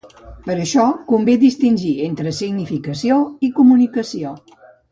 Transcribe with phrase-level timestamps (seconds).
[0.45, 3.19] Per això convé distingir entre significació
[3.49, 4.35] i comunicació.